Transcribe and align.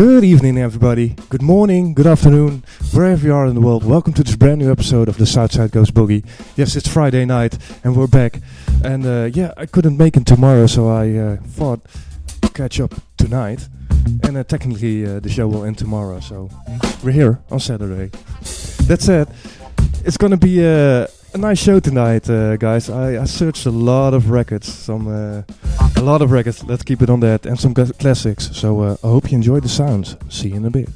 Good 0.00 0.24
evening, 0.24 0.56
everybody. 0.56 1.14
Good 1.28 1.42
morning, 1.42 1.92
good 1.92 2.06
afternoon, 2.06 2.64
wherever 2.94 3.22
you 3.22 3.34
are 3.34 3.44
in 3.44 3.54
the 3.54 3.60
world. 3.60 3.84
Welcome 3.84 4.14
to 4.14 4.24
this 4.24 4.34
brand 4.34 4.60
new 4.60 4.72
episode 4.72 5.10
of 5.10 5.18
the 5.18 5.26
Southside 5.26 5.72
Goes 5.72 5.90
Boogie. 5.90 6.24
Yes, 6.56 6.74
it's 6.74 6.88
Friday 6.88 7.26
night, 7.26 7.58
and 7.84 7.94
we're 7.94 8.06
back. 8.06 8.40
And 8.82 9.04
uh, 9.04 9.28
yeah, 9.30 9.52
I 9.58 9.66
couldn't 9.66 9.98
make 9.98 10.16
it 10.16 10.24
tomorrow, 10.24 10.66
so 10.68 10.88
I 10.88 11.14
uh, 11.16 11.36
thought 11.48 11.80
catch 12.54 12.80
up 12.80 12.94
tonight. 13.18 13.68
And 14.22 14.38
uh, 14.38 14.44
technically, 14.44 15.04
uh, 15.04 15.20
the 15.20 15.28
show 15.28 15.46
will 15.46 15.64
end 15.64 15.76
tomorrow, 15.76 16.20
so 16.20 16.48
we're 17.04 17.12
here 17.12 17.42
on 17.50 17.60
Saturday. 17.60 18.06
That 18.86 19.02
said, 19.02 19.28
it's 20.06 20.16
gonna 20.16 20.38
be 20.38 20.64
a, 20.64 21.08
a 21.34 21.38
nice 21.38 21.58
show 21.58 21.80
tonight, 21.80 22.28
uh, 22.28 22.56
guys. 22.56 22.90
I, 22.90 23.22
I 23.22 23.24
searched 23.24 23.66
a 23.66 23.70
lot 23.70 24.14
of 24.14 24.30
records, 24.30 24.72
some 24.72 25.08
uh, 25.08 25.42
a 25.96 26.02
lot 26.02 26.22
of 26.22 26.30
records. 26.30 26.64
Let's 26.64 26.82
keep 26.82 27.02
it 27.02 27.10
on 27.10 27.20
that, 27.20 27.46
and 27.46 27.58
some 27.58 27.74
classics. 27.74 28.50
So 28.52 28.80
uh, 28.80 28.96
I 29.04 29.08
hope 29.08 29.30
you 29.30 29.36
enjoy 29.36 29.60
the 29.60 29.68
sounds. 29.68 30.16
See 30.28 30.48
you 30.48 30.56
in 30.56 30.64
a 30.64 30.70
bit. 30.70 30.88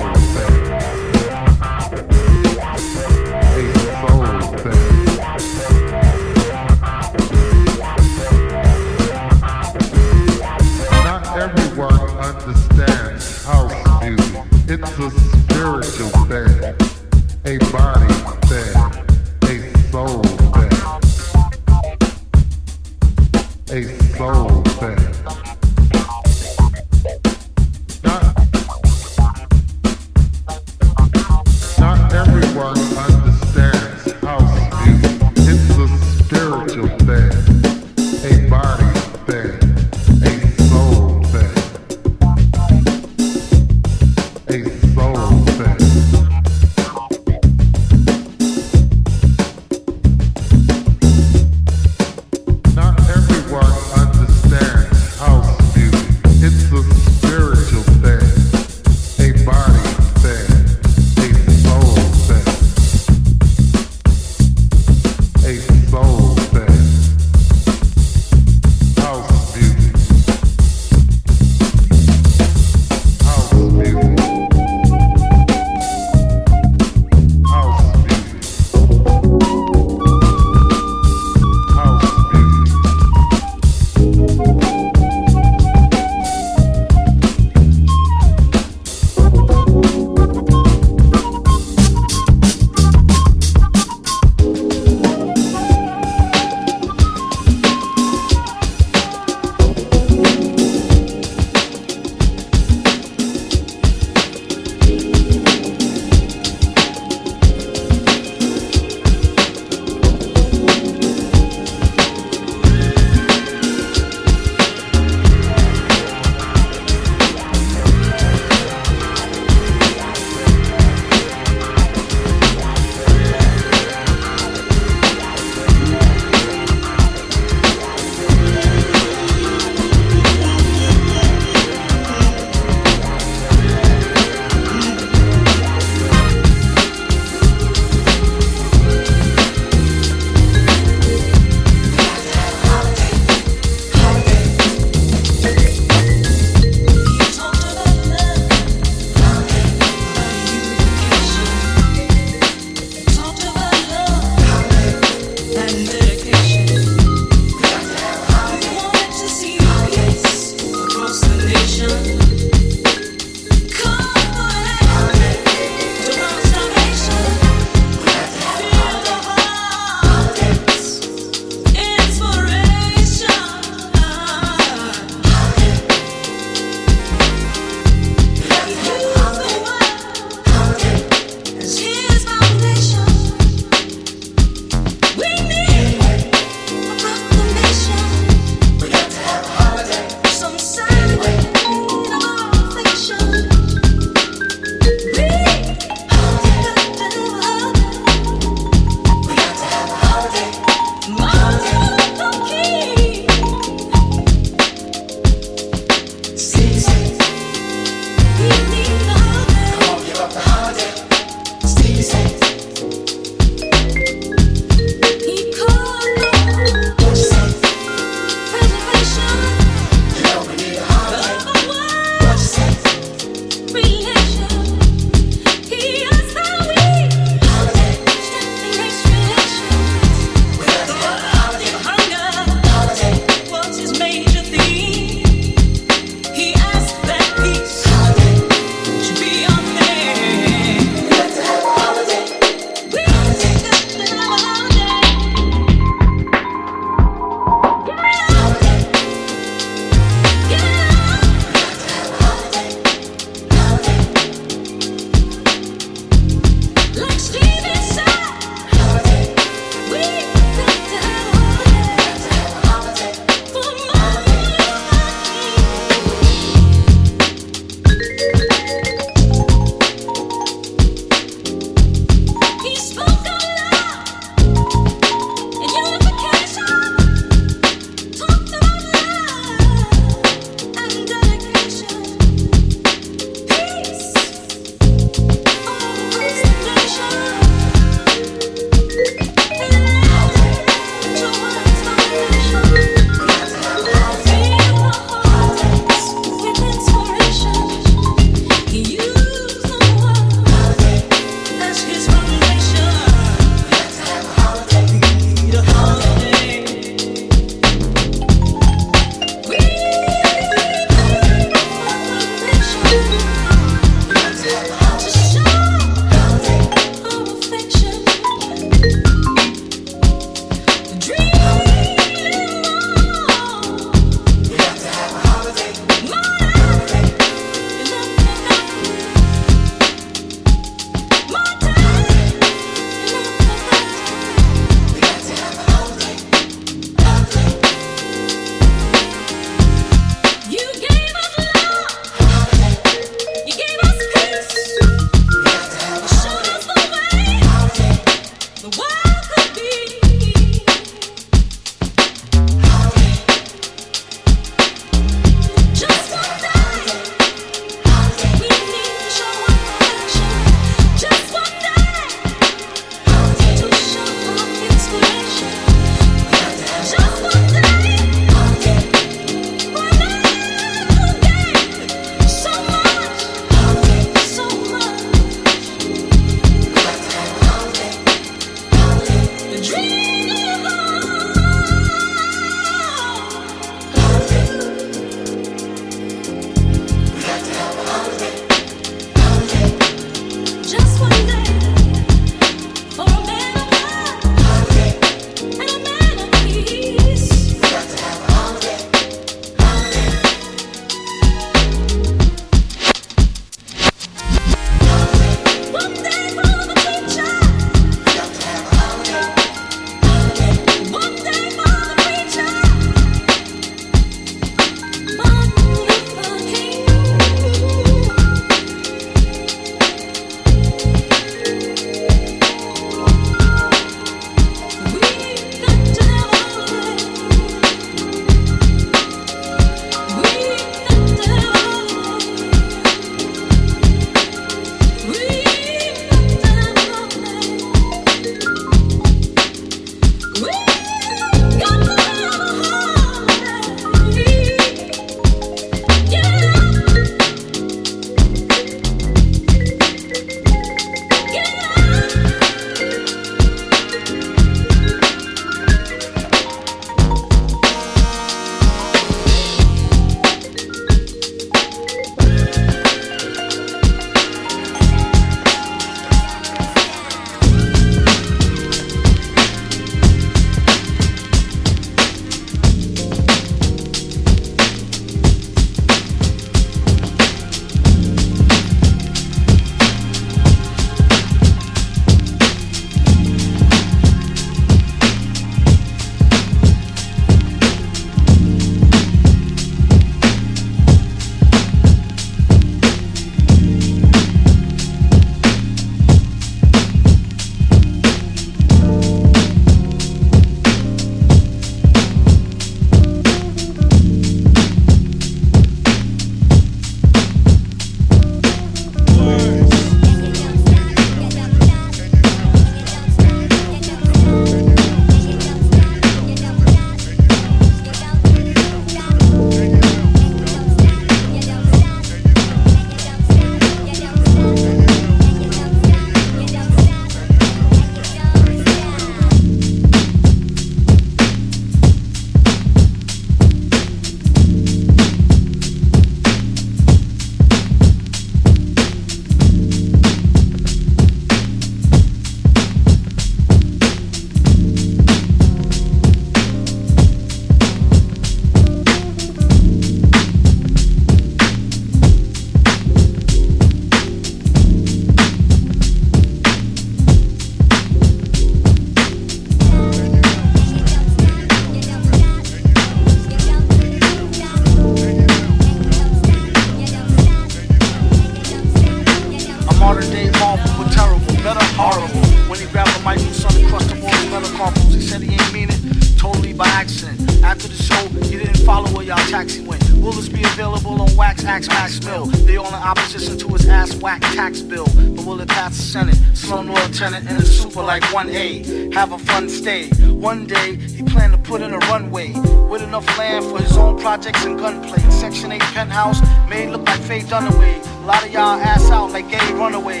Stay. 589.70 590.10
One 590.10 590.46
day, 590.46 590.76
he 590.76 591.02
planned 591.02 591.32
to 591.32 591.38
put 591.38 591.62
in 591.62 591.72
a 591.72 591.78
runway 591.90 592.32
with 592.68 592.82
enough 592.82 593.06
land 593.18 593.44
for 593.46 593.62
his 593.62 593.76
own 593.76 593.98
projects 593.98 594.44
and 594.44 594.58
gunplay. 594.58 595.00
Section 595.10 595.52
8 595.52 595.60
penthouse 595.60 596.20
made 596.48 596.70
look 596.70 596.82
like 596.86 597.00
Faye 597.00 597.20
Dunaway. 597.20 597.74
A 598.02 598.06
lot 598.06 598.24
of 598.24 598.32
y'all 598.32 598.60
ass 598.60 598.90
out 598.90 599.12
like 599.12 599.28
gay 599.28 599.52
runaway. 599.52 600.00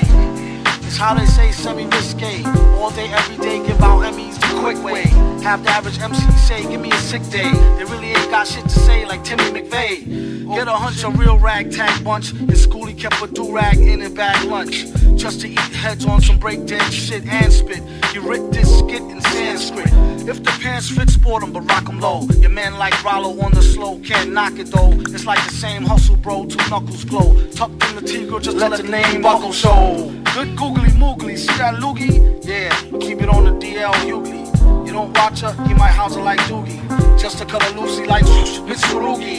It's 0.86 0.96
how 0.96 1.14
they 1.14 1.26
say 1.26 1.52
semi-risque. 1.52 2.42
All 2.78 2.90
day, 2.90 3.08
every 3.12 3.36
day, 3.36 3.64
give 3.64 3.80
out 3.80 4.02
Emmys 4.02 4.40
the 4.40 4.60
quick 4.60 4.82
way. 4.82 5.04
Have 5.42 5.62
the 5.62 5.70
average 5.70 6.00
MC 6.00 6.20
say, 6.32 6.62
give 6.62 6.80
me 6.80 6.90
a 6.90 6.96
sick 6.96 7.22
day. 7.30 7.50
They 7.76 7.84
really 7.84 8.08
ain't 8.08 8.30
got 8.30 8.48
shit 8.48 8.64
to 8.64 8.70
say 8.70 9.06
like 9.06 9.22
Timmy 9.22 9.44
McVeigh. 9.44 10.54
Get 10.54 10.66
a 10.66 10.72
hunch, 10.72 11.04
a 11.04 11.10
real 11.10 11.38
ragtag 11.38 12.02
bunch. 12.02 12.32
In 12.32 12.56
school, 12.56 12.86
he 12.86 12.94
kept 12.94 13.22
a 13.22 13.28
do-rag 13.28 13.78
in 13.78 14.02
and 14.02 14.16
bag 14.16 14.44
lunch. 14.46 14.86
Just 15.14 15.42
to 15.42 15.48
eat 15.48 15.58
heads 15.58 16.04
on 16.06 16.20
some 16.20 16.40
breakdance 16.40 16.90
shit 16.90 17.24
and 17.24 17.52
spit. 17.52 17.82
You 18.12 18.22
writ 18.22 18.50
this 18.50 18.80
skit 18.80 19.02
pants 20.60 20.90
fit, 20.90 21.08
sport 21.08 21.40
sport 21.40 21.42
'em, 21.42 21.52
but 21.52 21.60
rock 21.60 21.80
rock 21.80 21.88
'em 21.88 22.00
low. 22.00 22.26
Your 22.38 22.50
man 22.50 22.78
like 22.78 22.94
Rollo 23.02 23.40
on 23.40 23.52
the 23.52 23.62
slow, 23.62 23.98
can't 24.00 24.32
knock 24.32 24.58
it 24.58 24.70
though. 24.70 24.92
It's 25.14 25.24
like 25.24 25.42
the 25.46 25.54
same 25.54 25.82
hustle, 25.84 26.16
bro, 26.16 26.44
two 26.46 26.58
knuckles 26.68 27.04
glow. 27.04 27.34
Tucked 27.54 27.82
in 27.88 27.96
the 27.96 28.02
Tigre, 28.02 28.40
just 28.40 28.56
let 28.56 28.72
the 28.76 28.82
name 28.82 29.22
buckle 29.22 29.52
show. 29.52 30.12
Good 30.34 30.56
googly 30.56 30.90
moogly, 31.02 31.36
see 31.38 31.56
that 31.58 31.76
loogie? 31.76 32.16
Yeah, 32.44 32.74
keep 33.00 33.22
it 33.22 33.28
on 33.28 33.44
the 33.44 33.52
DL 33.52 33.94
Hughley. 34.04 34.40
You 34.86 34.92
don't 34.92 35.16
watch 35.16 35.40
her, 35.40 35.52
he 35.66 35.74
might 35.74 35.94
house 36.00 36.14
her 36.14 36.22
like 36.22 36.40
Doogie. 36.40 36.80
Just 37.18 37.38
to 37.38 37.44
her 37.44 37.72
loosey 37.78 38.06
like 38.06 38.24
Miss 38.68 38.82
Rugi. 38.92 39.36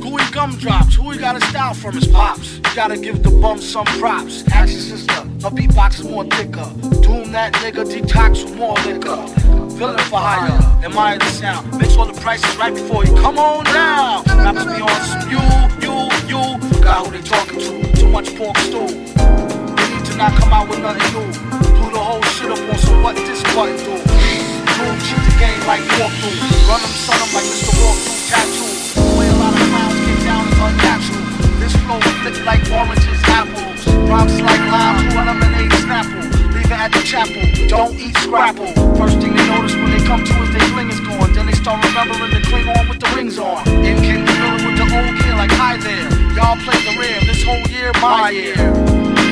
Gooey 0.00 0.24
gumdrops, 0.32 0.94
who 0.94 1.10
he 1.10 1.18
got 1.18 1.36
a 1.36 1.40
style 1.46 1.74
from 1.74 1.94
his 1.94 2.06
pops. 2.08 2.56
You 2.56 2.74
gotta 2.74 2.96
give 2.96 3.22
the 3.22 3.30
bum 3.30 3.58
some 3.60 3.86
props. 4.00 4.44
Ask 4.52 4.72
your 4.72 4.80
sister, 4.80 5.20
her 5.42 5.50
beatbox 5.56 6.00
is 6.00 6.08
more 6.08 6.24
thicker. 6.24 6.68
Doom 7.02 7.32
that 7.32 7.52
nigga, 7.54 7.84
detox 7.84 8.44
with 8.44 8.56
more 8.56 8.76
liquor. 8.86 9.63
Villain 9.84 9.98
for 10.08 10.16
hire, 10.16 10.56
admire 10.80 11.18
the 11.18 11.28
sound. 11.28 11.68
Make 11.76 11.90
sure 11.90 12.06
the 12.06 12.18
price 12.24 12.40
is 12.40 12.56
right 12.56 12.72
before 12.72 13.04
you 13.04 13.12
come 13.20 13.36
on 13.36 13.64
down. 13.68 14.24
Rappers 14.40 14.64
be 14.64 14.80
on 14.80 15.00
some 15.04 15.28
you, 15.28 15.44
you, 15.84 15.92
you. 16.24 16.40
Forgot 16.72 17.04
who 17.04 17.12
they 17.12 17.20
talking 17.20 17.60
to. 17.60 17.92
Too 17.92 18.08
much 18.08 18.32
pork 18.32 18.56
stew. 18.64 18.88
They 18.88 19.86
need 19.92 20.04
to 20.08 20.16
not 20.16 20.32
come 20.40 20.56
out 20.56 20.72
with 20.72 20.80
nothing 20.80 21.04
new. 21.12 21.28
Do 21.76 21.84
the 21.92 22.00
whole 22.00 22.24
shit 22.32 22.48
up 22.48 22.64
on 22.64 22.78
some 22.80 23.02
what 23.04 23.12
this 23.28 23.44
button 23.52 23.76
do. 23.76 24.00
Boom, 24.00 24.96
cheat 25.04 25.20
the 25.20 25.36
game 25.36 25.60
like 25.68 25.84
walkthrough. 26.00 26.64
Run 26.64 26.80
them, 26.80 26.94
son 27.04 27.20
'em 27.20 27.28
like 27.36 27.44
Mr. 27.44 27.76
Walkthrough 27.76 28.24
tattoo. 28.32 29.20
Way 29.20 29.28
a 29.28 29.36
lot 29.36 29.52
of 29.52 29.68
clowns 29.68 30.00
get 30.00 30.18
down 30.24 30.48
is 30.48 30.60
unnatural. 30.64 31.24
This 31.60 31.76
flow 31.84 32.00
flick 32.24 32.40
like 32.48 32.64
oranges, 32.72 33.20
apples. 33.36 33.84
Rocks 34.08 34.40
like 34.40 34.64
limes, 34.64 35.12
lemonade 35.12 35.76
snapple. 35.84 36.33
It 36.64 36.72
at 36.72 36.92
the 36.96 37.04
chapel, 37.04 37.44
don't 37.68 37.92
eat 38.00 38.16
scrapple. 38.24 38.72
First 38.96 39.20
thing 39.20 39.36
they 39.36 39.46
notice 39.52 39.76
when 39.76 39.92
they 39.92 40.00
come 40.08 40.24
to 40.24 40.34
is 40.40 40.50
their 40.56 40.64
bling 40.72 40.88
is 40.88 40.98
gone. 41.00 41.28
Then 41.36 41.44
they 41.44 41.52
start 41.52 41.84
remembering 41.84 42.32
the 42.32 42.40
Klingon 42.40 42.88
with 42.88 43.00
the 43.04 43.10
rings 43.12 43.38
on. 43.38 43.60
In 43.84 44.00
came 44.00 44.24
the 44.24 44.32
villain 44.32 44.64
with 44.64 44.76
the 44.80 44.88
old 44.88 45.12
gear 45.20 45.36
like 45.36 45.52
hi 45.52 45.76
there. 45.76 46.08
Y'all 46.32 46.56
play 46.64 46.80
the 46.88 46.96
rear, 46.96 47.20
this 47.28 47.44
whole 47.44 47.60
year, 47.68 47.92
my 48.00 48.32
year. 48.32 48.56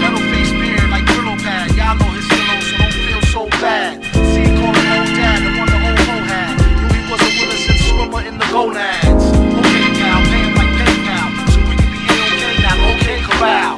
Metal 0.04 0.20
face 0.28 0.52
beard 0.52 0.84
like 0.92 1.08
Brillo 1.08 1.32
pad. 1.40 1.72
Y'all 1.72 1.96
know 1.96 2.12
his 2.12 2.28
pillow, 2.28 2.60
so 2.68 2.76
don't 2.76 2.96
feel 3.00 3.22
so 3.32 3.42
bad. 3.64 4.04
See, 4.12 4.52
call 4.52 4.76
him 4.76 4.92
old 4.92 5.10
dad, 5.16 5.40
the 5.40 5.50
one 5.56 5.72
the 5.72 5.80
old 5.88 6.00
ho 6.04 6.16
had. 6.28 6.52
Knew 6.84 6.92
he 6.92 7.00
was 7.08 7.20
a 7.24 7.30
Willis 7.40 7.64
swimmer 7.88 8.22
in 8.28 8.36
the 8.36 8.48
gonads. 8.52 9.24
Okay, 9.56 9.88
now, 10.04 10.20
pay 10.28 10.42
him 10.44 10.52
like 10.52 10.72
PayPal. 10.76 11.28
So 11.48 11.58
we 11.64 11.80
can 11.80 11.88
be 11.88 12.00
A-okay 12.12 12.60
now, 12.60 12.76
okay, 12.92 13.18
corral. 13.24 13.71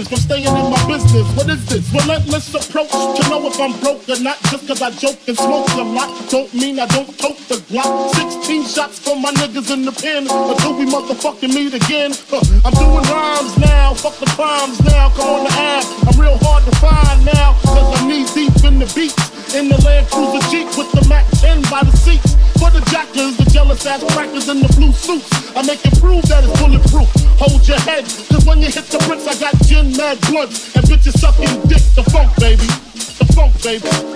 bitches 0.00 0.08
from 0.08 0.18
staying 0.18 0.46
in 0.46 0.70
my 0.70 0.86
business. 0.86 1.26
What 1.36 1.48
is 1.48 1.64
this? 1.66 1.92
Relentless 1.92 2.54
approach 2.54 2.90
to 2.90 3.28
know 3.28 3.46
if 3.46 3.60
I'm 3.60 3.78
broke 3.80 4.08
or 4.08 4.20
not. 4.22 4.38
Just 4.44 4.66
cause 4.66 4.82
I 4.82 4.90
joke 4.90 5.18
and 5.28 5.36
smoke 5.36 5.68
a 5.72 5.82
lot. 5.82 6.30
Don't 6.30 6.52
mean 6.54 6.78
I 6.78 6.86
don't 6.86 7.06
tote 7.18 7.38
the 7.48 7.56
Glock. 7.68 8.14
16 8.14 8.64
shots 8.66 8.98
for 8.98 9.16
my 9.16 9.30
niggas 9.32 9.72
in 9.72 9.84
the 9.84 9.92
pen. 9.92 10.26
Until 10.30 10.76
we 10.76 10.86
motherfucking 10.86 11.54
meet 11.54 11.74
again. 11.74 12.12
Uh, 12.32 12.40
I'm 12.64 12.74
blunts 30.30 30.76
and 30.76 30.84
bitches 30.86 31.18
sucking 31.18 31.68
dick. 31.68 31.82
The 31.94 32.04
funk, 32.10 32.34
baby. 32.36 32.66
The 33.18 33.32
funk, 33.34 33.62
baby. 33.62 34.09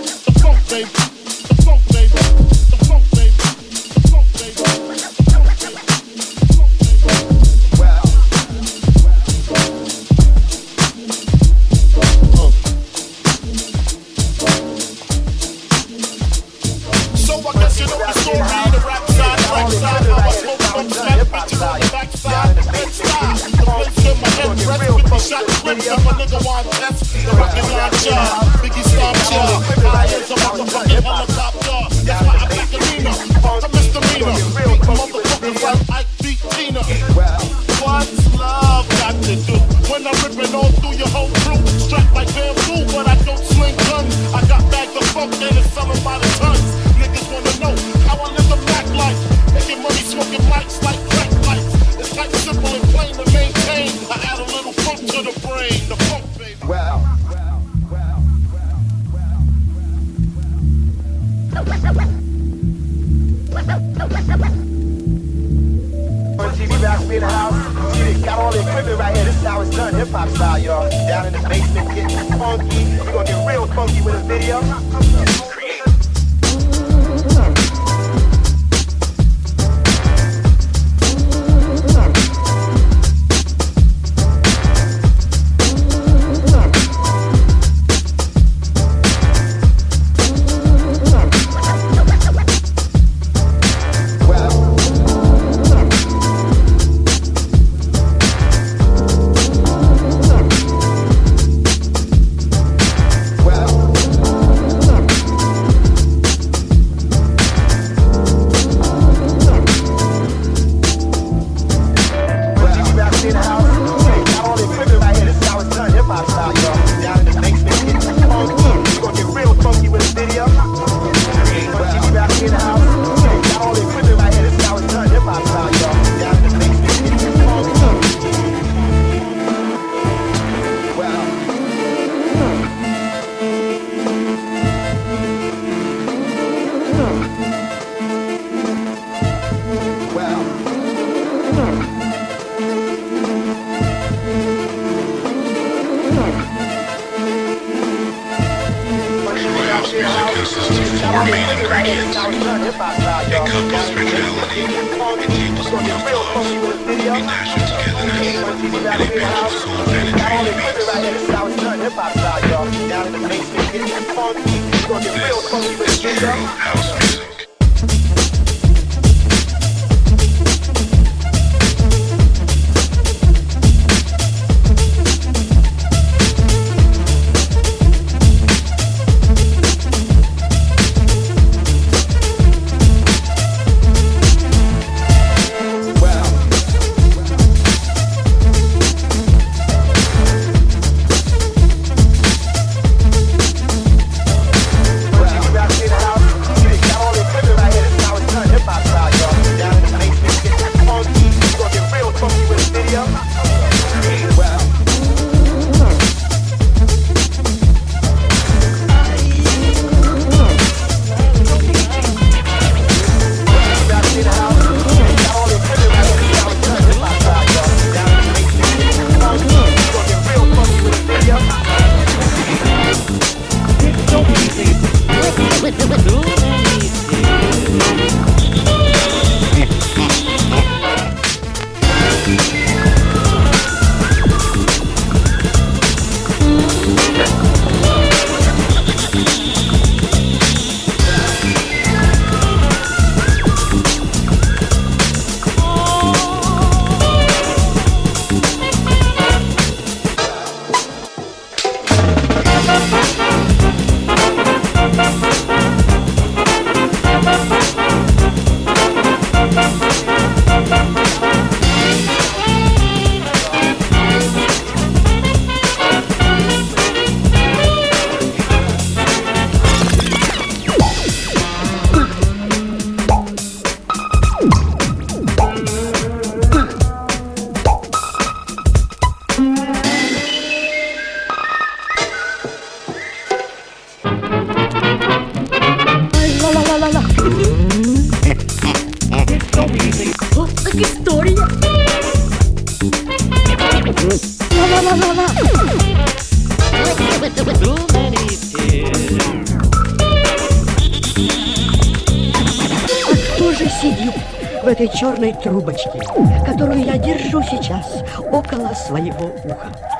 Черной 305.24 305.32
трубочке, 305.32 306.02
которую 306.44 306.84
я 306.84 306.98
держу 306.98 307.42
сейчас 307.42 308.02
около 308.30 308.74
своего 308.74 309.30
уха? 309.44 309.93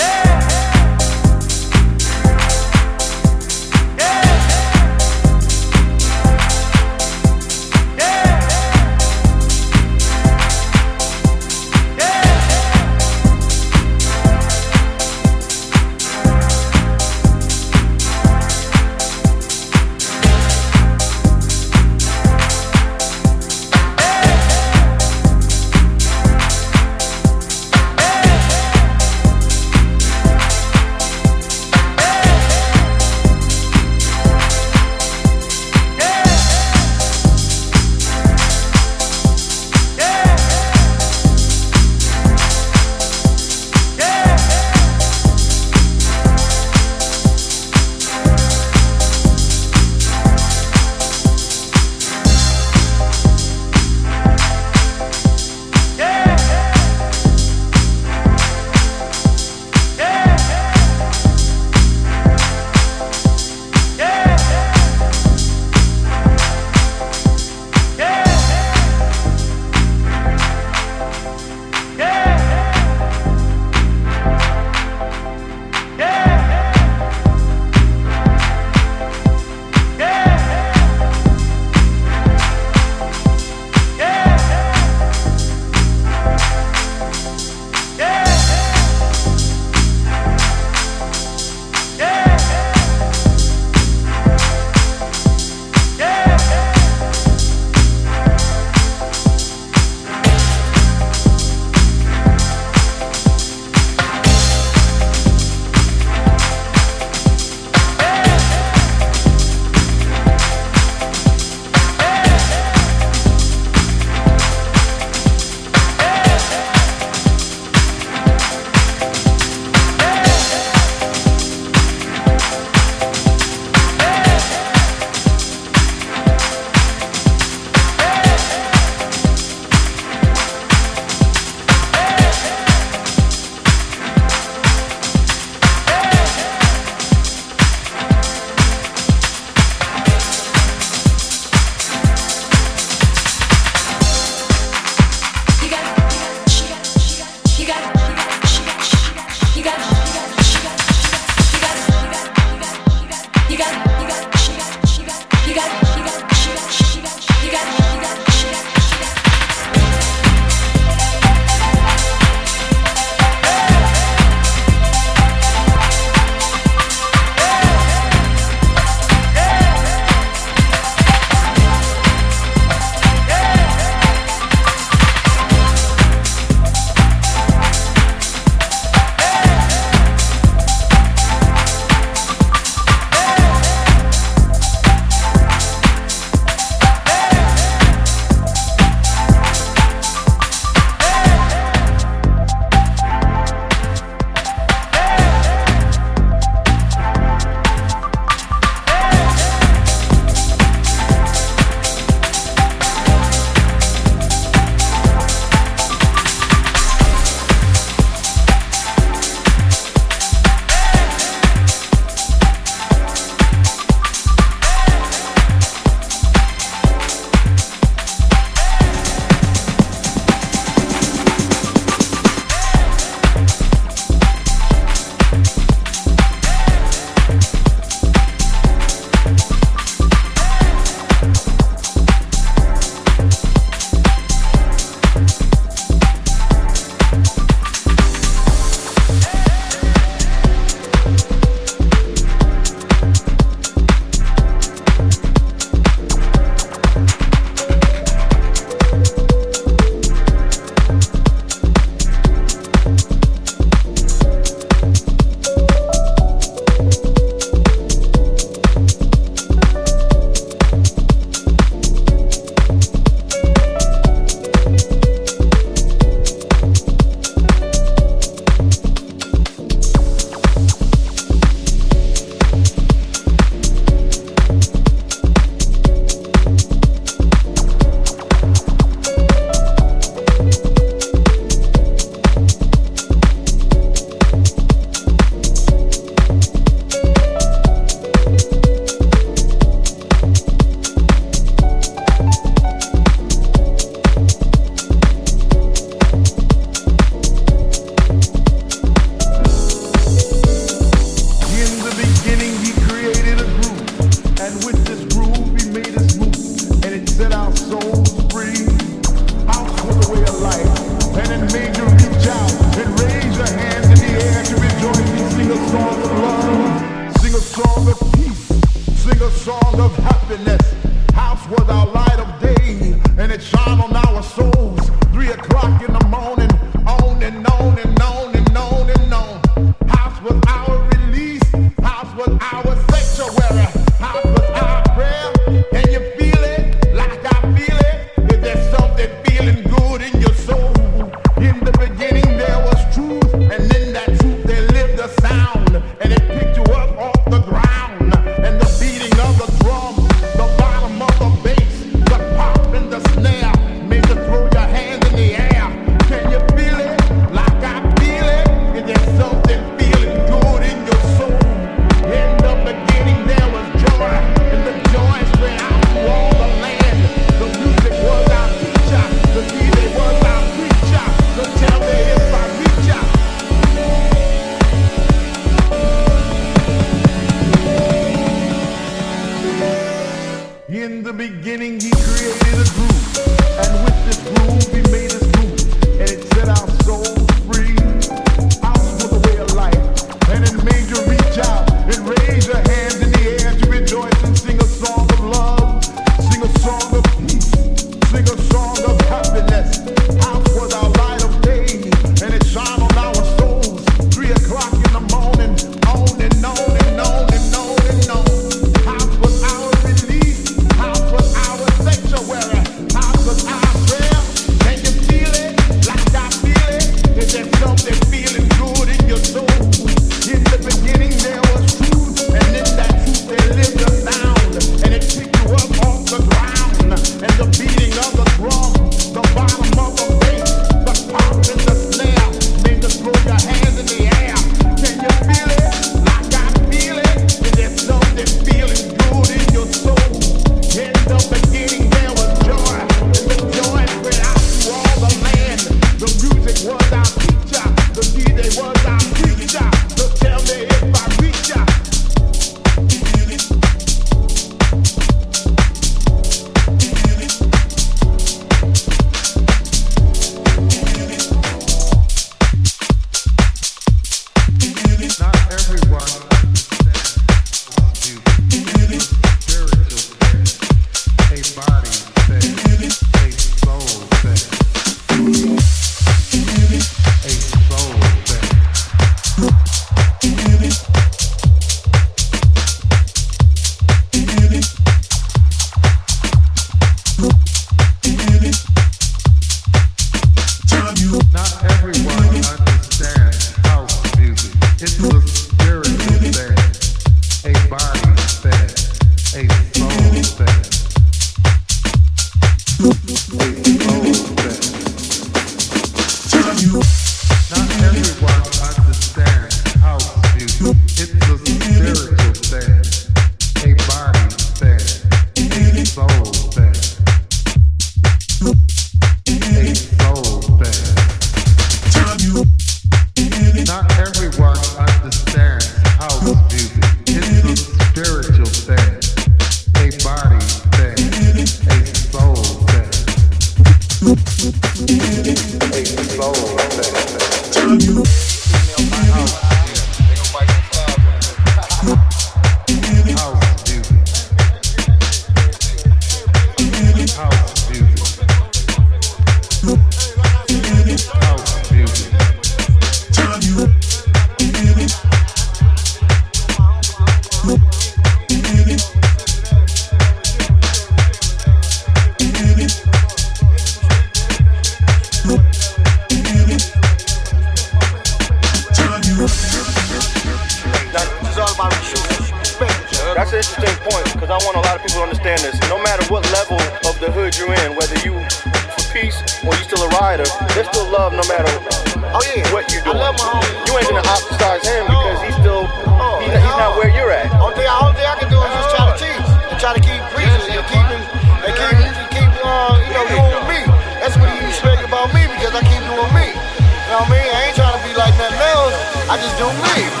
Somebody 599.41 599.81
over 599.87 600.00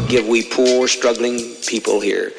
can 0.00 0.08
give 0.08 0.28
we 0.28 0.42
poor, 0.42 0.88
struggling 0.88 1.54
people 1.66 2.00
here, 2.00 2.32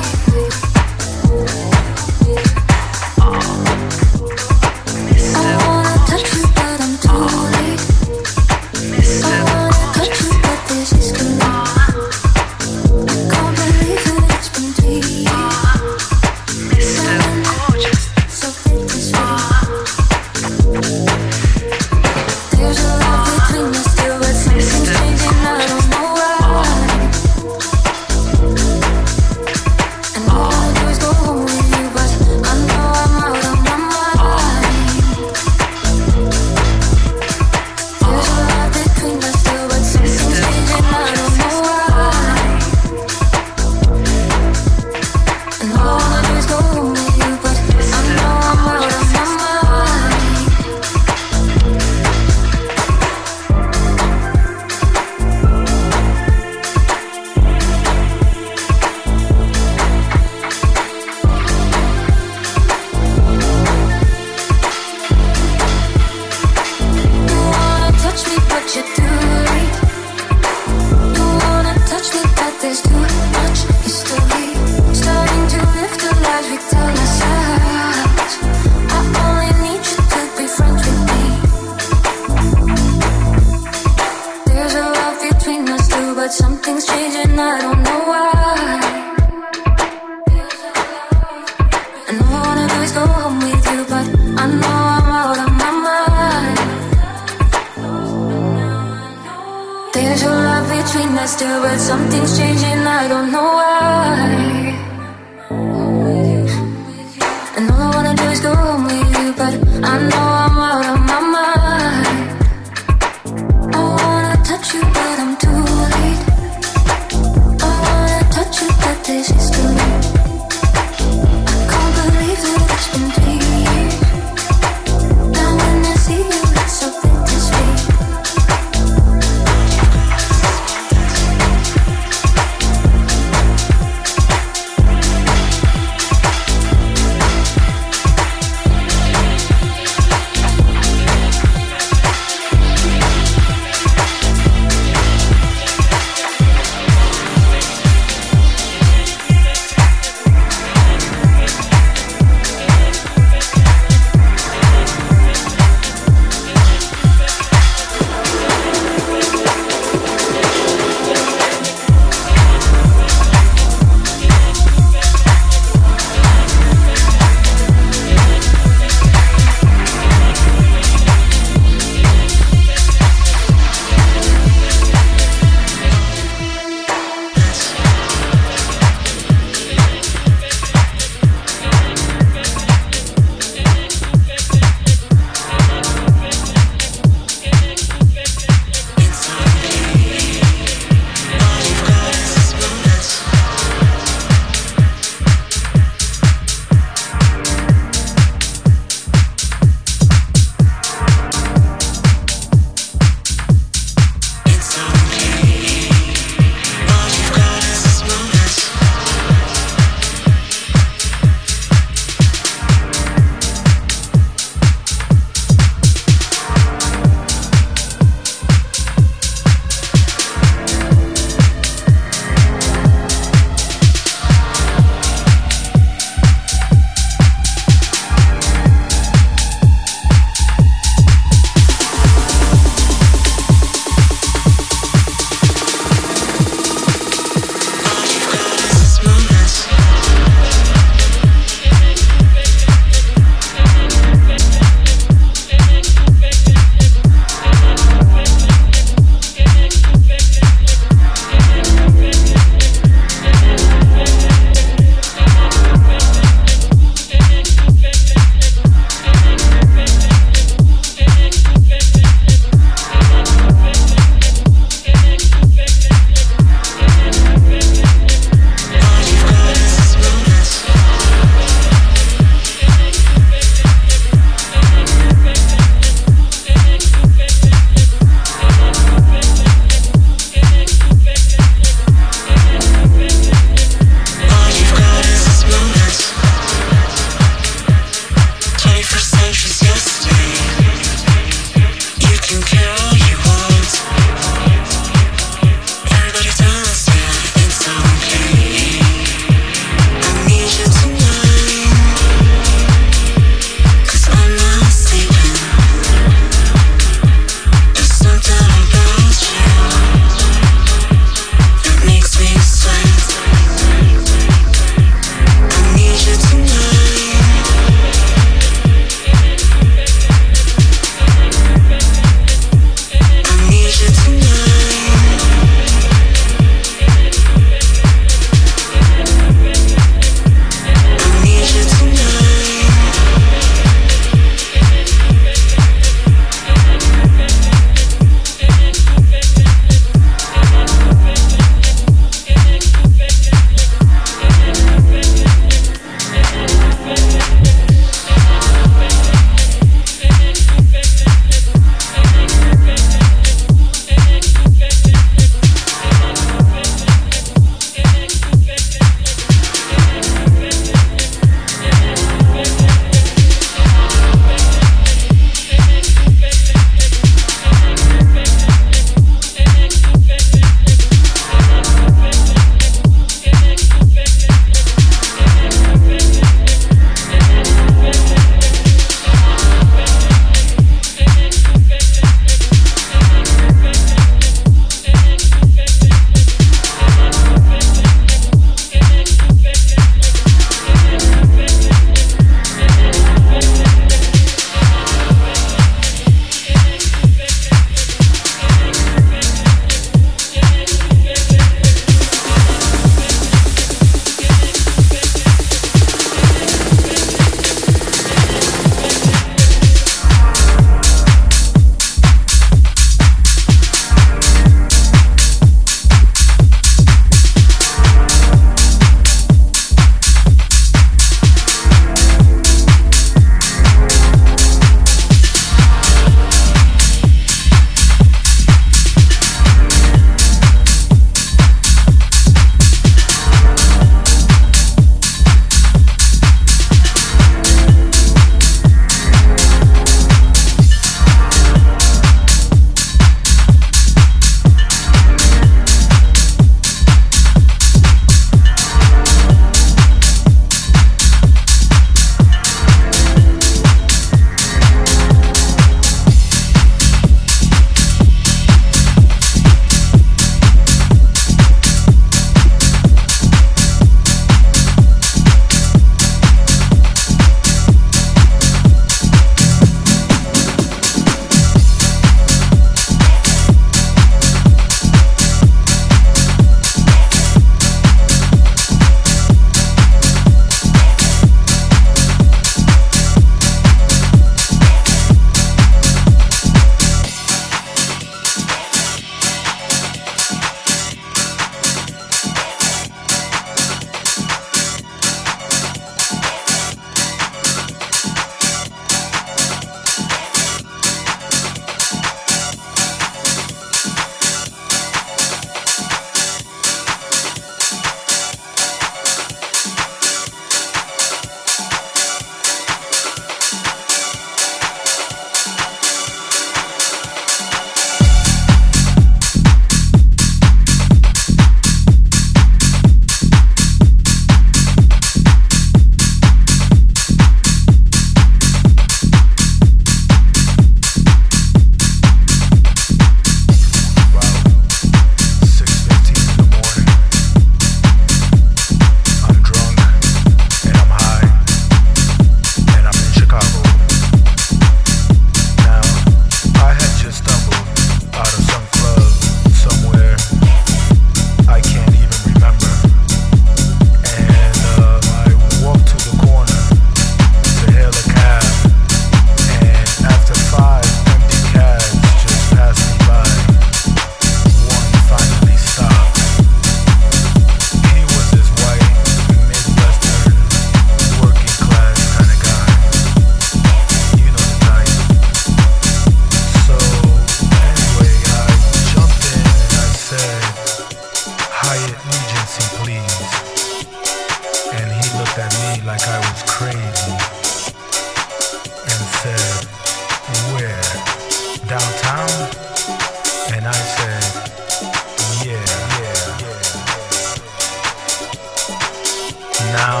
now, 599.72 600.00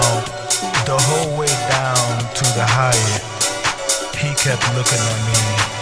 the 0.84 0.96
whole 0.96 1.38
way 1.38 1.52
down 1.68 2.18
to 2.34 2.44
the 2.56 2.64
higher, 2.64 3.20
he 4.16 4.34
kept 4.34 4.62
looking 4.74 4.98
at 4.98 5.72
me. 5.72 5.77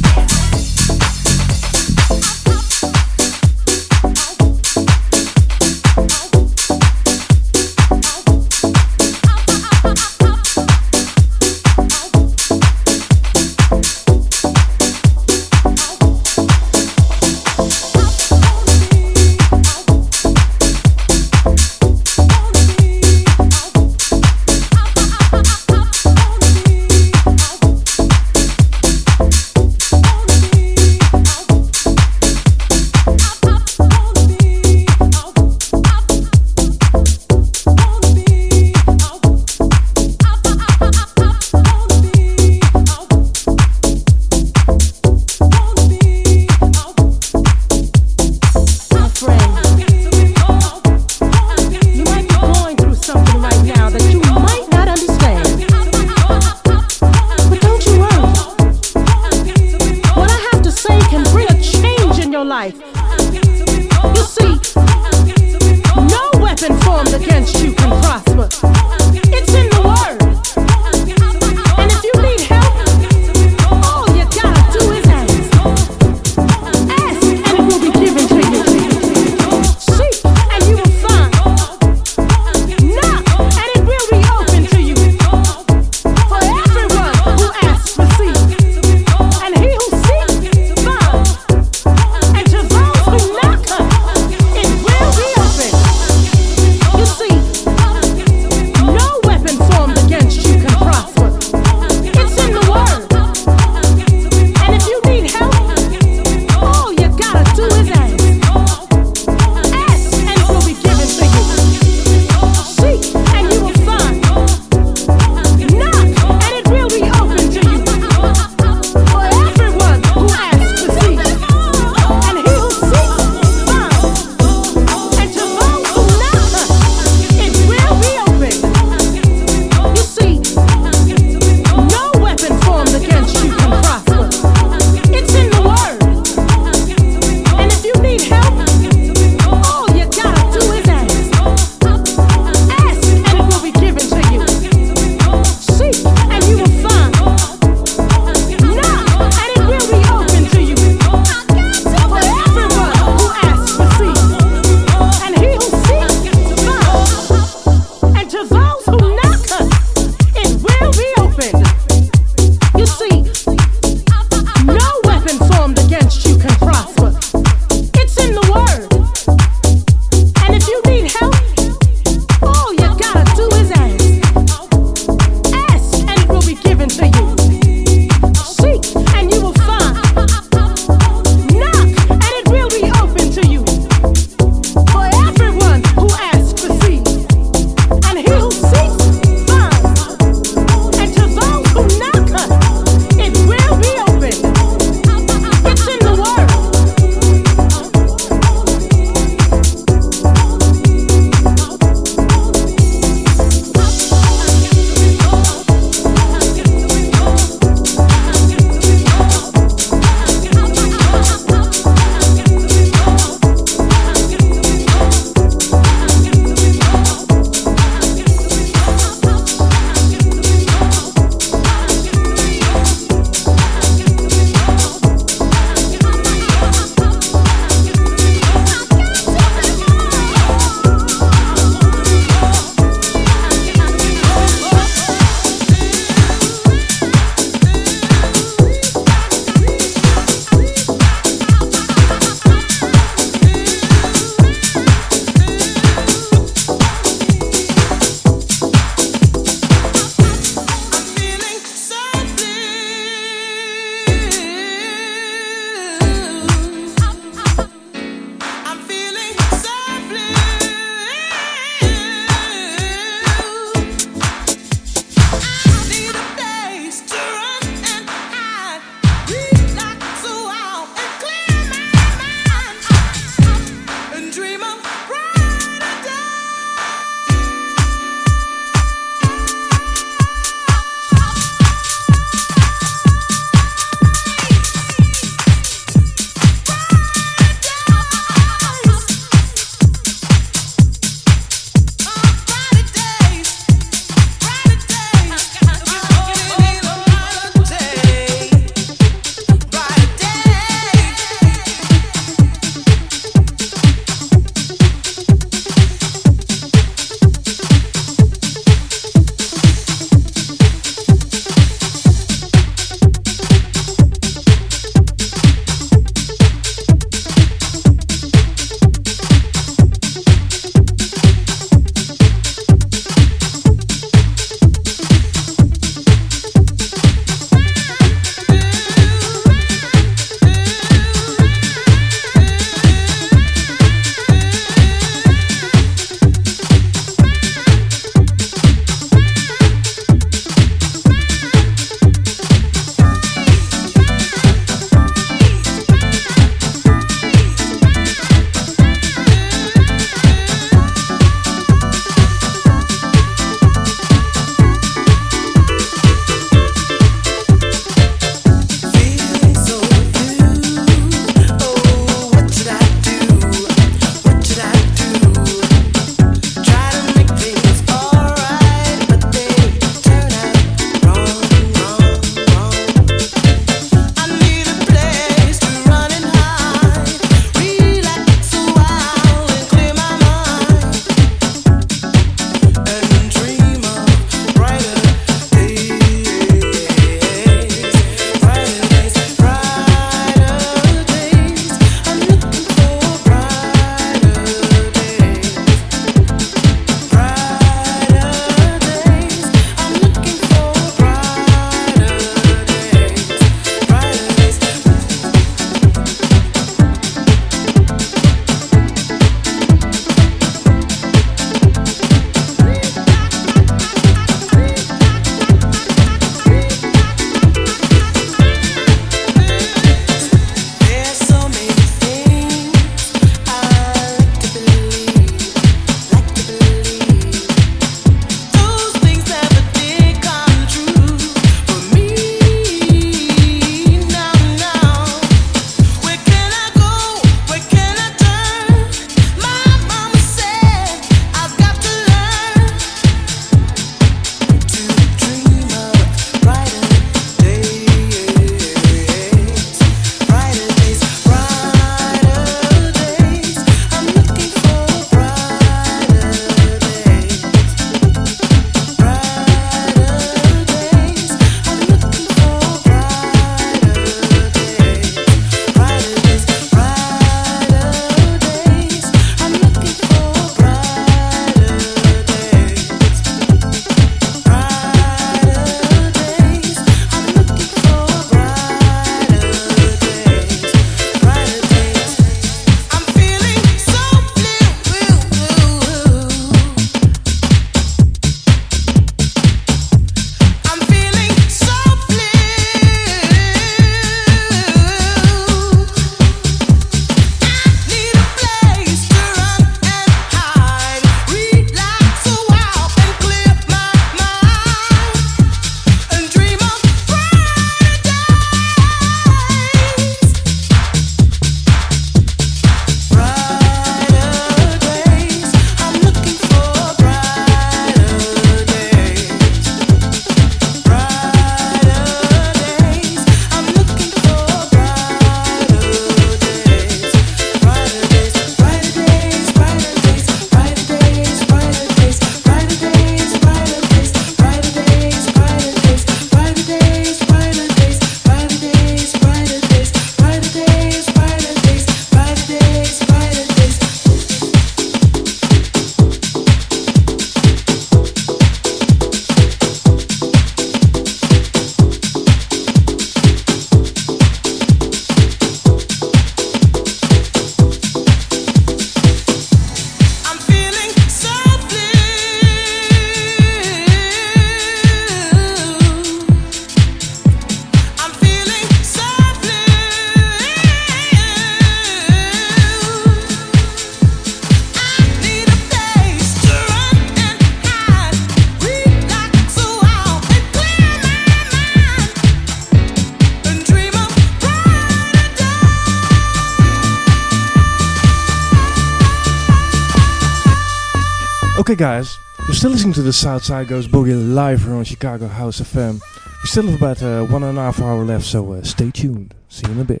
The 593.11 593.17
Southside 593.17 593.67
Goes 593.67 593.89
Boogie 593.89 594.15
live 594.33 594.63
here 594.63 594.73
on 594.73 594.85
Chicago 594.85 595.27
House 595.27 595.59
FM. 595.59 595.99
We 596.43 596.47
still 596.47 596.67
have 596.67 596.75
about 596.81 597.03
uh, 597.03 597.25
one 597.25 597.43
and 597.43 597.57
a 597.57 597.61
half 597.61 597.81
hour 597.81 598.05
left, 598.05 598.23
so 598.23 598.53
uh, 598.53 598.63
stay 598.63 598.89
tuned. 598.89 599.35
See 599.49 599.67
you 599.67 599.73
in 599.73 599.81
a 599.81 599.83
bit. 599.83 600.00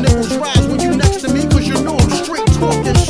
Nipples 0.00 0.36
rise 0.36 0.66
when 0.66 0.80
you 0.80 0.96
next 0.96 1.20
to 1.22 1.32
me, 1.32 1.42
cause 1.42 1.66
you 1.66 1.74
know 1.82 1.96
I'm 1.96 2.10
straight 2.10 2.46
talking. 2.54 3.01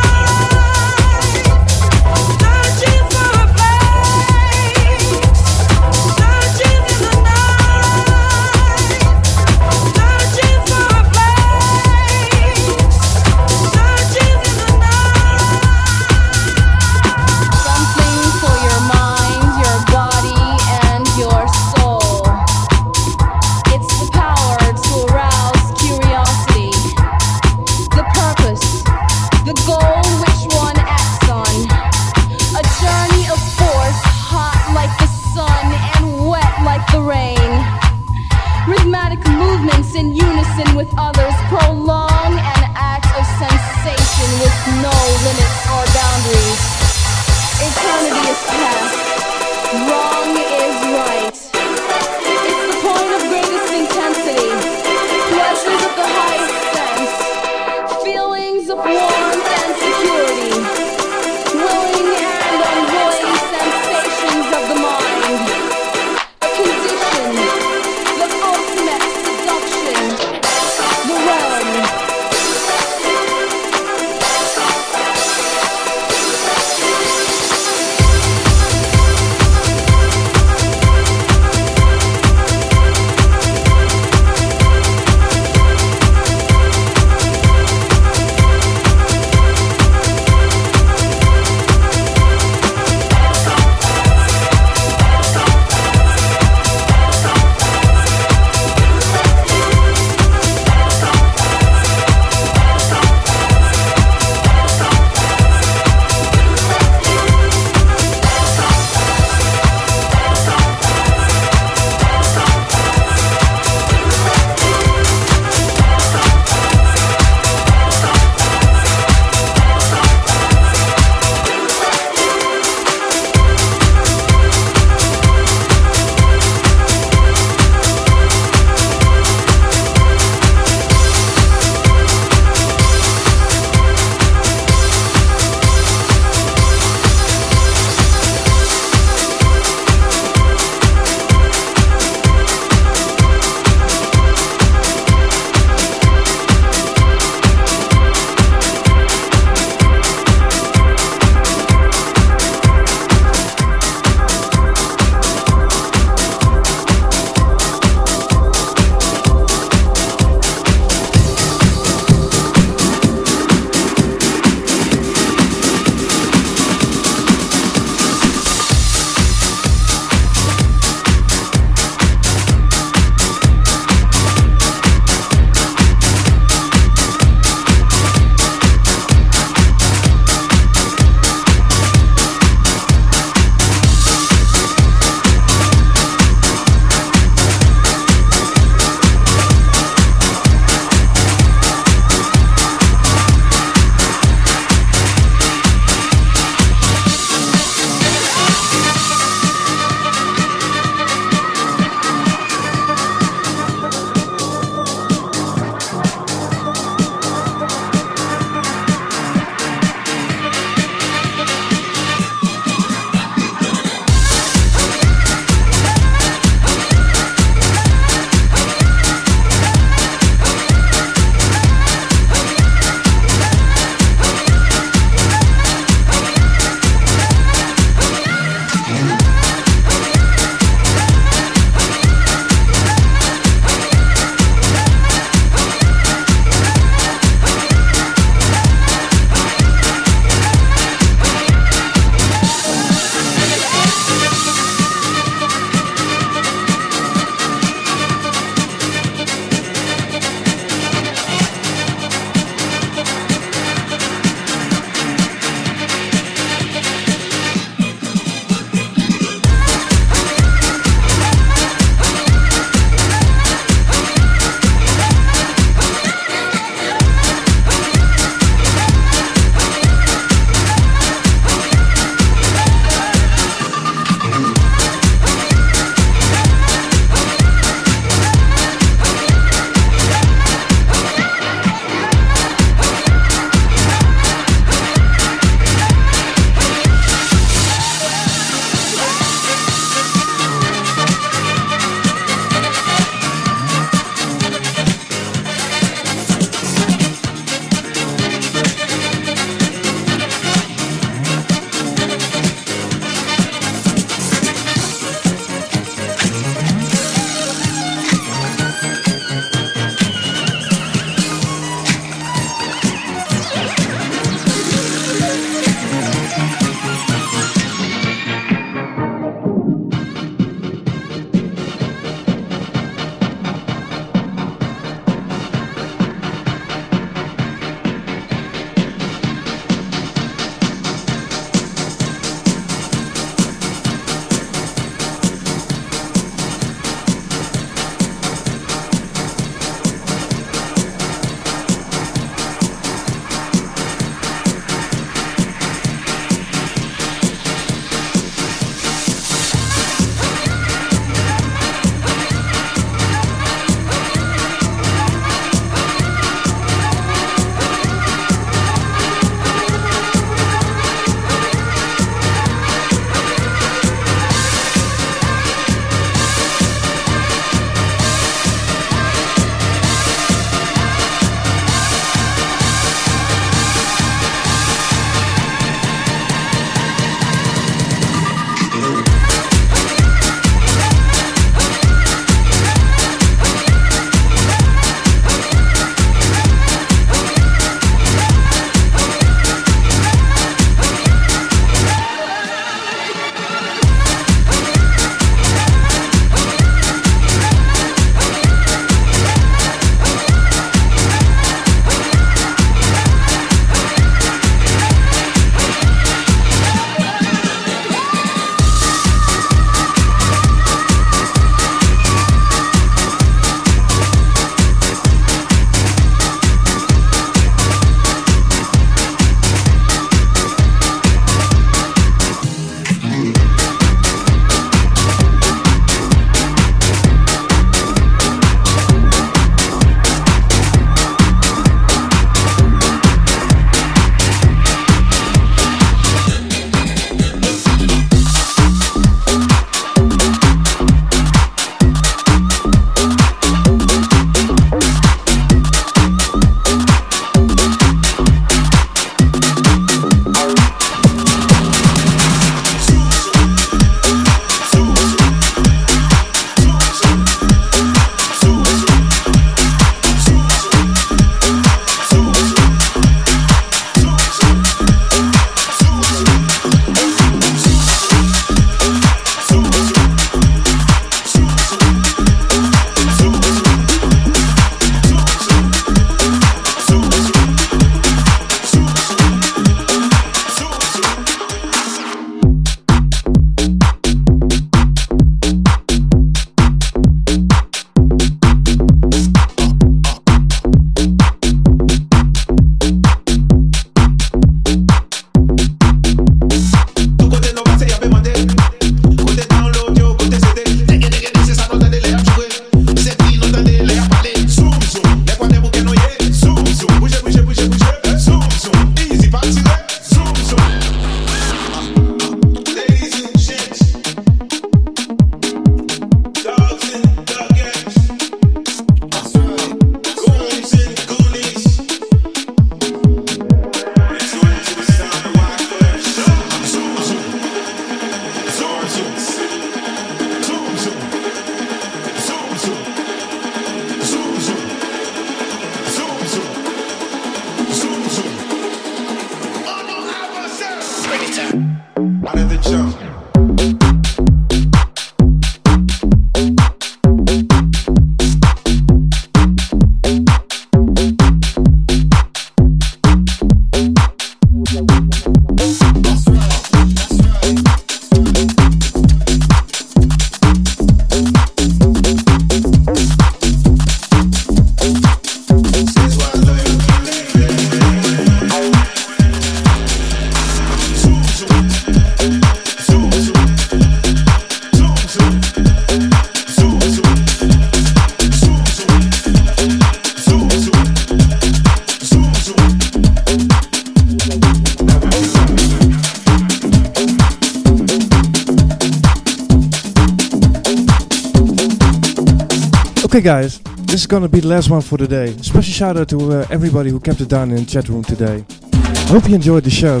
Okay, 593.20 593.42
guys, 593.42 593.60
this 593.80 594.00
is 594.00 594.06
gonna 594.06 594.30
be 594.30 594.40
the 594.40 594.48
last 594.48 594.70
one 594.70 594.80
for 594.80 594.96
today. 594.96 595.36
Special 595.42 595.62
shout 595.74 595.98
out 595.98 596.08
to 596.08 596.32
uh, 596.32 596.46
everybody 596.48 596.88
who 596.88 596.98
kept 596.98 597.20
it 597.20 597.28
down 597.28 597.50
in 597.50 597.56
the 597.56 597.66
chat 597.66 597.86
room 597.90 598.02
today. 598.02 598.46
I 598.72 599.08
hope 599.12 599.28
you 599.28 599.34
enjoyed 599.34 599.62
the 599.64 599.70
show. 599.70 600.00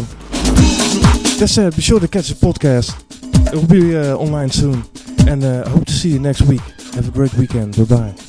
That 1.38 1.48
said, 1.48 1.76
be 1.76 1.82
sure 1.82 2.00
to 2.00 2.08
catch 2.08 2.28
the 2.30 2.34
podcast. 2.34 2.96
It 3.52 3.56
will 3.56 3.66
be 3.66 3.94
uh, 3.94 4.16
online 4.16 4.48
soon. 4.48 4.84
And 5.28 5.44
uh, 5.44 5.64
I 5.66 5.68
hope 5.68 5.84
to 5.84 5.92
see 5.92 6.08
you 6.08 6.18
next 6.18 6.40
week. 6.40 6.62
Have 6.94 7.08
a 7.08 7.10
great 7.10 7.34
weekend. 7.34 7.76
Bye 7.76 7.84
bye. 7.94 8.19